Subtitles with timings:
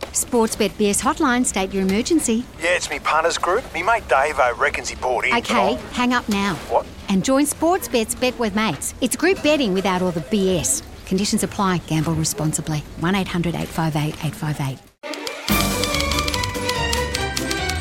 [0.00, 2.44] Sportsbet BS hotline, state your emergency.
[2.60, 3.62] Yeah, it's me punters group.
[3.72, 5.34] Me mate Dave I reckons he bought in.
[5.34, 6.54] Okay, hang up now.
[6.68, 6.86] What?
[7.08, 8.94] And join Sportsbet's Bet with Mates.
[9.00, 10.82] It's group betting without all the BS.
[11.06, 11.78] Conditions apply.
[11.86, 12.78] Gamble responsibly.
[13.00, 14.78] 1 800 858 858.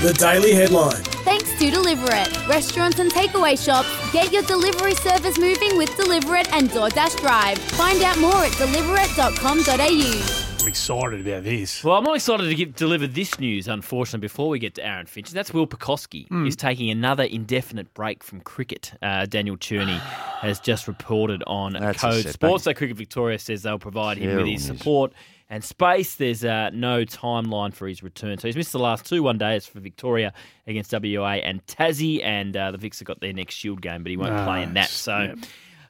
[0.01, 1.03] The Daily Headline.
[1.25, 2.47] Thanks to Deliver It.
[2.47, 7.57] Restaurants and takeaway shops, get your delivery service moving with Deliver It and DoorDash Drive.
[7.57, 10.38] Find out more at deliverit.com.au.
[10.69, 11.83] Excited about this.
[11.83, 15.07] Well, I'm not excited to give, deliver this news, unfortunately, before we get to Aaron
[15.07, 15.31] Finch.
[15.31, 16.27] That's Will Pucovski.
[16.45, 18.93] He's taking another indefinite break from cricket.
[19.01, 19.97] Uh, Daniel Cherny
[20.41, 22.27] has just reported on That's Code.
[22.27, 22.65] Sports.
[22.65, 25.11] So Cricket Victoria says they'll provide him with his support
[25.49, 26.15] and space.
[26.15, 28.37] There's uh, no timeline for his return.
[28.37, 30.33] So he's missed the last two one days for Victoria
[30.67, 34.11] against WA and Tassie, and uh, the Vics have got their next Shield game, but
[34.11, 34.89] he won't play in that.
[34.89, 35.33] So.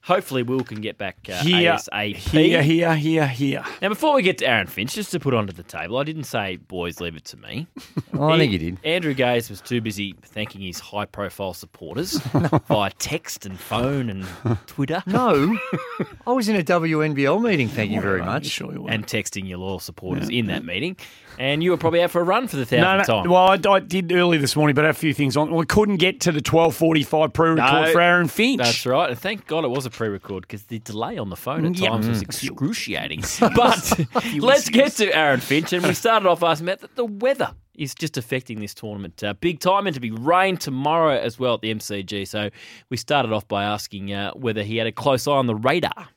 [0.01, 2.15] Hopefully Will can get back uh, Here, ASAP.
[2.15, 3.63] here, here, here, here.
[3.81, 6.23] Now, before we get to Aaron Finch, just to put onto the table, I didn't
[6.23, 7.67] say, boys, leave it to me.
[8.11, 8.79] Oh, I think you did.
[8.83, 12.13] Andrew Gaze was too busy thanking his high profile supporters
[12.67, 14.25] via text and phone and
[14.65, 15.01] Twitter.
[15.05, 15.57] No,
[16.27, 17.69] I was in a WNBL meeting.
[17.69, 18.47] Thank you very much.
[18.47, 18.87] sure you.
[18.87, 20.97] And texting your loyal supporters in that meeting.
[21.37, 23.21] And you were probably out for a run for the thousandth No, no.
[23.23, 23.29] time.
[23.29, 25.53] Well, I, I did early this morning, but I had a few things on.
[25.53, 28.57] We couldn't get to the twelve forty-five pre-record No, for Aaron Finch.
[28.57, 29.09] That's right.
[29.09, 31.77] And thank God it was a pre record because the delay on the phone at
[31.79, 31.89] Yeah.
[31.89, 32.23] times was Mm.
[32.23, 33.21] excruciating.
[33.55, 33.99] but
[34.39, 35.71] let's get to Aaron Finch.
[35.73, 39.33] And we started off asking about that the weather is just affecting this tournament uh,
[39.39, 42.27] big time and to be rain tomorrow as well at the MCG.
[42.27, 42.49] So
[42.89, 46.09] we started off by asking uh, whether he had a close eye on the radar.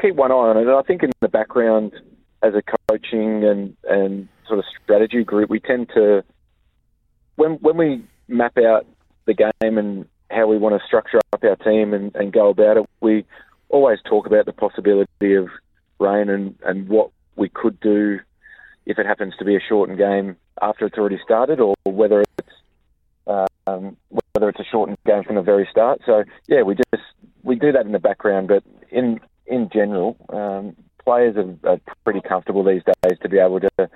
[0.00, 0.60] keep one eye on it.
[0.68, 1.92] And I think in the background,
[2.42, 6.24] as a coaching and, and sort of strategy group, we tend to
[7.36, 8.86] when when we map out
[9.26, 12.76] the game and how we want to structure up our team and, and go about
[12.76, 13.24] it, we
[13.68, 15.48] always talk about the possibility of
[15.98, 18.18] rain and, and what we could do
[18.86, 22.48] if it happens to be a shortened game after it's already started, or whether it's
[23.26, 23.96] um,
[24.32, 26.00] whether it's a shortened game from the very start.
[26.06, 27.04] So yeah, we just
[27.42, 30.76] we do that in the background, but in in general, um,
[31.10, 33.90] players are, are pretty comfortable these days to be able to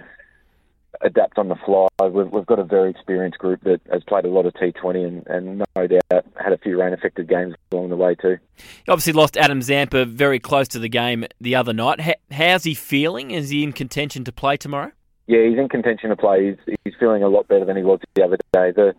[1.01, 1.87] adapt on the fly.
[2.03, 5.27] We've, we've got a very experienced group that has played a lot of T20 and,
[5.29, 8.39] and no doubt had a few rain affected games along the way too.
[8.57, 12.01] He obviously lost Adam Zampa very close to the game the other night.
[12.33, 13.31] How's he feeling?
[13.31, 14.91] Is he in contention to play tomorrow?
[15.29, 16.57] Yeah, he's in contention to play.
[16.67, 18.73] He's, he's feeling a lot better than he was the other day.
[18.73, 18.95] The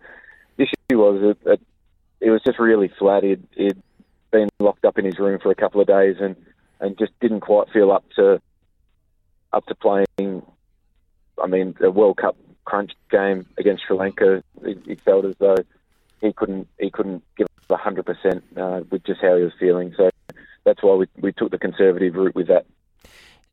[0.56, 1.60] issue was that, that
[2.20, 3.24] it was just really flat.
[3.24, 3.82] He'd, he'd
[4.30, 6.34] been locked up in his room for a couple of days and,
[6.80, 8.40] and just didn't quite feel up to
[9.52, 10.42] up to playing.
[11.42, 14.42] I mean, a World Cup crunch game against Sri Lanka.
[14.64, 15.56] He, felt as though
[16.20, 19.94] he couldn't he couldn't give hundred percent uh, with just how he was feeling.
[19.96, 20.10] So
[20.64, 22.66] that's why we we took the conservative route with that.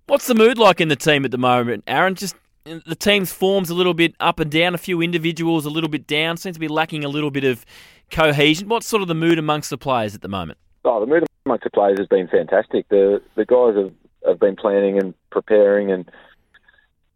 [0.07, 2.15] What's the mood like in the team at the moment, Aaron?
[2.15, 2.35] Just
[2.65, 4.75] the team's forms a little bit up and down.
[4.75, 6.37] A few individuals a little bit down.
[6.37, 7.65] Seems to be lacking a little bit of
[8.11, 8.67] cohesion.
[8.69, 10.57] What's sort of the mood amongst the players at the moment?
[10.85, 12.87] Oh, the mood amongst the players has been fantastic.
[12.89, 13.93] The the guys have,
[14.27, 16.09] have been planning and preparing and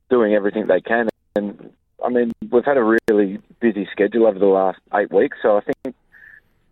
[0.10, 1.10] doing everything they can.
[1.36, 1.72] And
[2.04, 5.38] I mean, we've had a really busy schedule over the last eight weeks.
[5.42, 5.96] So I think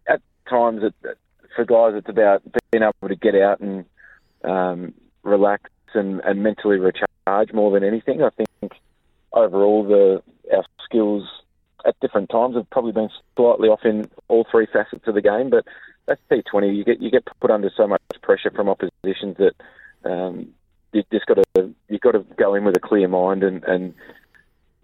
[0.07, 1.17] at times it,
[1.55, 3.85] for guys, it's about being able to get out and
[4.43, 8.21] um, relax and, and mentally recharge more than anything.
[8.21, 8.73] I think
[9.33, 10.23] overall the
[10.55, 11.23] our skills
[11.85, 15.49] at different times have probably been slightly off in all three facets of the game,
[15.49, 15.65] but
[16.07, 16.75] that's T20.
[16.75, 19.53] You get you get put under so much pressure from oppositions that
[20.03, 20.49] um,
[20.93, 23.93] you just got to you got to go in with a clear mind and, and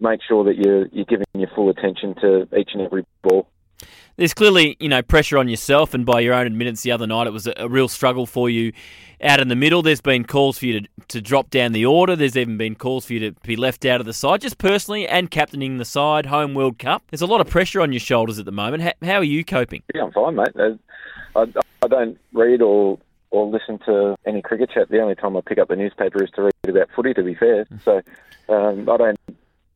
[0.00, 3.48] make sure that you're you're giving your full attention to each and every ball.
[4.16, 7.26] There's clearly, you know, pressure on yourself, and by your own admittance, the other night
[7.26, 8.72] it was a, real struggle for you
[9.22, 9.80] out in the middle.
[9.80, 12.14] There's been calls for you to, to drop down the order.
[12.14, 15.08] There's even been calls for you to be left out of the side, just personally
[15.08, 17.02] and captaining the side, home World Cup.
[17.10, 18.82] There's a lot of pressure on your shoulders at the moment.
[18.82, 19.82] How, how are you coping?
[19.94, 20.78] Yeah, I'm fine, mate.
[21.34, 21.46] I,
[21.82, 22.98] I don't read or
[23.30, 24.90] or listen to any cricket chat.
[24.90, 27.14] The only time I pick up the newspaper is to read about footy.
[27.14, 28.02] To be fair, so
[28.48, 29.20] um, I don't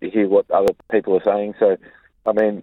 [0.00, 1.54] hear what other people are saying.
[1.58, 1.76] So,
[2.26, 2.62] I mean,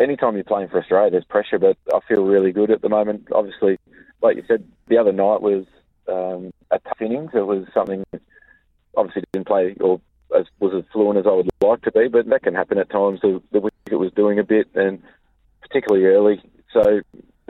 [0.00, 3.28] anytime you're playing for Australia, there's pressure, but I feel really good at the moment.
[3.32, 3.78] Obviously,
[4.22, 5.66] like you said, the other night was
[6.08, 7.30] um, a tough innings.
[7.34, 8.04] It was something
[8.96, 10.00] obviously didn't play or
[10.36, 12.90] as was as fluent as I would like to be, but that can happen at
[12.90, 13.20] times.
[13.20, 15.02] The, the wicket was doing a bit, and
[15.60, 16.42] particularly early.
[16.72, 17.00] So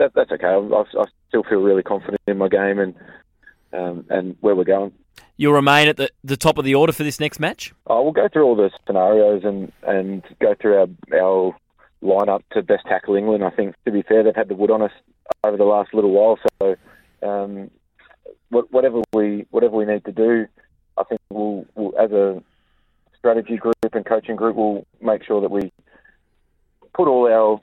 [0.01, 0.47] that, that's okay.
[0.47, 2.93] I, I, still feel really confident in my game and
[3.71, 4.91] um, and where we're going.
[5.37, 7.73] You'll remain at the, the top of the order for this next match.
[7.87, 10.87] Oh, we'll go through all the scenarios and, and go through our
[11.17, 11.55] our
[12.03, 13.43] lineup to best tackle England.
[13.43, 14.91] I think to be fair, they've had the wood on us
[15.43, 16.37] over the last little while.
[16.59, 16.75] So
[17.23, 17.71] um,
[18.49, 20.47] whatever we whatever we need to do,
[20.97, 22.43] I think we'll, we'll as a
[23.17, 25.71] strategy group and coaching group, we'll make sure that we
[26.93, 27.61] put all our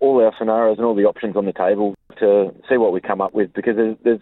[0.00, 3.20] all our scenarios and all the options on the table to see what we come
[3.20, 4.20] up with because there's, there's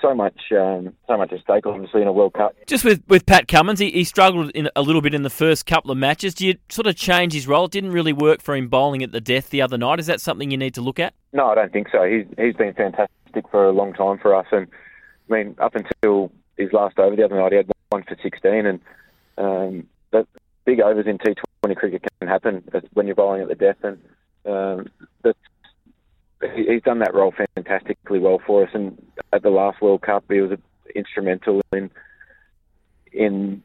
[0.00, 2.54] so much um, so much at stake, obviously, in a World Cup.
[2.66, 5.64] Just with, with Pat Cummins, he, he struggled in, a little bit in the first
[5.64, 6.34] couple of matches.
[6.34, 7.66] Do you sort of change his role?
[7.66, 10.00] It didn't really work for him bowling at the death the other night.
[10.00, 11.14] Is that something you need to look at?
[11.32, 12.02] No, I don't think so.
[12.02, 14.66] He's he's been fantastic for a long time for us, and
[15.30, 18.66] I mean up until his last over the other night, he had one for 16,
[18.66, 18.80] and
[19.38, 19.86] um,
[20.64, 22.62] big overs in T20 cricket can happen
[22.92, 23.98] when you're bowling at the death, and
[24.44, 24.88] um,
[26.54, 28.70] he's done that role fantastically well for us.
[28.74, 29.00] And
[29.32, 30.58] at the last World Cup, he was
[30.94, 31.90] instrumental in
[33.12, 33.62] in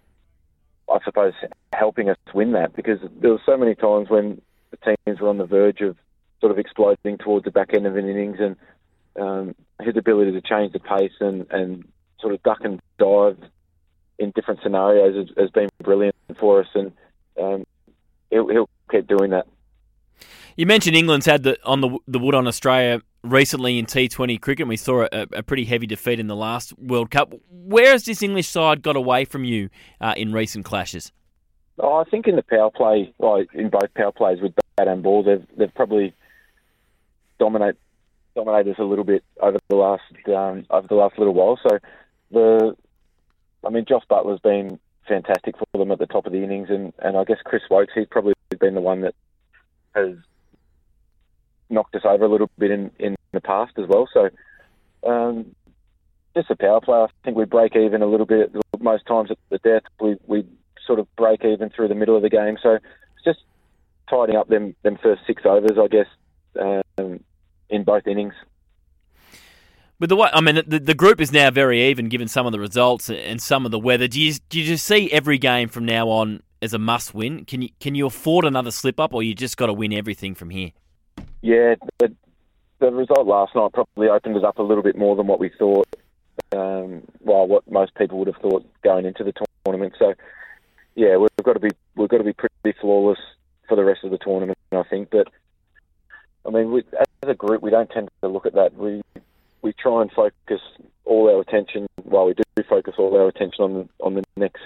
[0.90, 1.34] I suppose
[1.74, 4.42] helping us win that because there were so many times when
[4.72, 5.98] the teams were on the verge of
[6.40, 8.56] sort of exploding towards the back end of an innings, and
[9.20, 11.84] um, his ability to change the pace and, and
[12.20, 13.38] sort of duck and dive
[14.20, 16.92] in different scenarios has, has been brilliant for us, and
[17.42, 17.66] um,
[18.30, 19.48] he'll, he'll keep doing that.
[20.58, 24.68] You mentioned England's had the on the the wood on Australia recently in T20 cricket.
[24.68, 27.32] We saw a, a, pretty heavy defeat in the last World Cup.
[27.52, 29.70] Where has this English side got away from you
[30.02, 31.12] uh, in recent clashes?
[31.78, 35.04] Oh, I think in the power play, well, in both power plays with bat and
[35.04, 36.16] ball, they've they've probably
[37.38, 37.76] dominate
[38.36, 41.60] dominated us a little bit over the last um, over the last little while.
[41.62, 41.78] So
[42.32, 42.76] the,
[43.64, 46.94] I mean, Jos Buttler's been fantastic for them at the top of the innings, and,
[46.98, 49.14] and I guess Chris Woakes, he's probably been the one that
[49.94, 50.16] has
[51.70, 54.08] knocked us over a little bit in, in the past as well.
[54.14, 54.30] So
[55.08, 55.56] um,
[56.36, 56.98] just a power play.
[56.98, 59.84] I think we break even a little bit most times at the death.
[60.00, 60.46] We we
[60.86, 62.58] sort of break even through the middle of the game.
[62.62, 63.40] So it's just
[64.10, 66.08] tidying up them them first six overs, I guess,
[66.98, 67.24] um,
[67.70, 68.34] in both innings.
[70.00, 72.52] But the way, I mean, the, the group is now very even given some of
[72.52, 74.08] the results and some of the weather.
[74.08, 77.46] Do you do you just see every game from now on as a must win?
[77.46, 80.36] Can you can you afford another slip up, or you just got to win everything
[80.36, 80.72] from here?
[81.42, 82.14] Yeah, the,
[82.80, 85.50] the result last night probably opened us up a little bit more than what we
[85.58, 85.88] thought.
[86.52, 89.34] Um, well, what most people would have thought going into the
[89.66, 89.94] tournament.
[90.00, 90.14] So,
[90.96, 93.20] yeah, we've got to be we've got to be pretty flawless
[93.68, 94.58] for the rest of the tournament.
[94.72, 95.28] I think, but
[96.46, 98.76] I mean, we, as a group, we don't tend to look at that.
[98.76, 99.02] We
[99.62, 100.62] we try and focus
[101.06, 101.88] all our attention.
[102.04, 104.62] Well, we do focus all our attention on the, on the next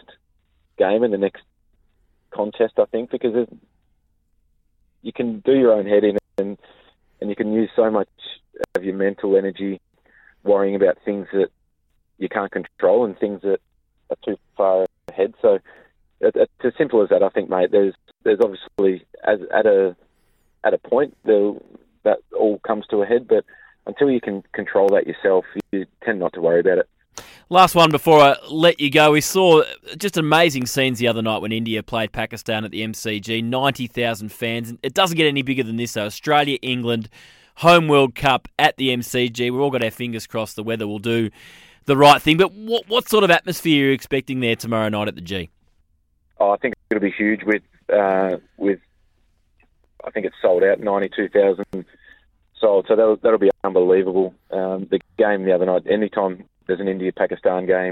[0.78, 1.44] game and the next
[2.32, 2.74] contest.
[2.78, 3.48] I think because
[5.02, 6.58] you can do your own head in and
[7.20, 8.10] and you can use so much
[8.76, 9.80] of your mental energy
[10.44, 11.50] worrying about things that
[12.18, 13.60] you can't control and things that
[14.10, 15.34] are too far ahead.
[15.42, 15.60] So
[16.20, 17.72] it's as simple as that, I think, mate.
[17.72, 17.94] There's
[18.24, 19.96] there's obviously as at a
[20.64, 23.46] at a point that all comes to a head, but
[23.86, 26.90] until you can control that yourself, you tend not to worry about it.
[27.52, 29.12] Last one before I let you go.
[29.12, 29.64] We saw
[29.98, 33.44] just amazing scenes the other night when India played Pakistan at the MCG.
[33.44, 34.74] 90,000 fans.
[34.82, 36.06] It doesn't get any bigger than this, though.
[36.06, 37.10] Australia, England,
[37.56, 39.52] home World Cup at the MCG.
[39.52, 41.30] We've all got our fingers crossed the weather will do
[41.88, 42.38] the right thing.
[42.38, 45.50] But what, what sort of atmosphere are you expecting there tomorrow night at the G?
[46.40, 48.80] Oh, I think it'll be huge with, uh, with
[50.06, 51.66] I think it's sold out, 92,000
[52.58, 52.86] sold.
[52.88, 54.36] So that'll, that'll be unbelievable.
[54.52, 57.92] Um, the game the other night, anytime there's an India Pakistan game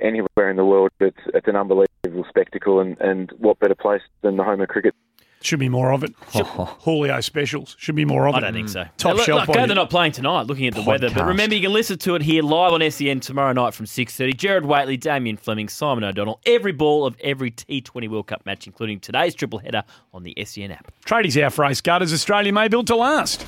[0.00, 0.90] anywhere in the world.
[1.00, 4.94] It's it's an unbelievable spectacle, and, and what better place than the home of cricket
[5.42, 6.14] should be more of it.
[6.32, 6.76] Oh.
[6.82, 7.76] Julio specials.
[7.78, 8.40] Should be more of I it.
[8.44, 8.84] I don't think so.
[8.96, 9.48] Top look, shelf.
[9.48, 10.86] Look, they're not playing tonight, looking at the Podcast.
[10.86, 11.10] weather.
[11.10, 14.36] But remember, you can listen to it here live on SEN tomorrow night from 6.30.
[14.36, 16.40] Gerard Whateley, Damien Fleming, Simon O'Donnell.
[16.46, 19.82] Every ball of every T20 World Cup match, including today's triple header
[20.14, 20.92] on the SEN app.
[21.04, 22.12] Tradies out for Ace Gutters.
[22.12, 23.38] Australia may build to last.